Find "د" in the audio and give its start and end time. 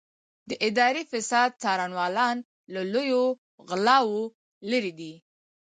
0.49-0.51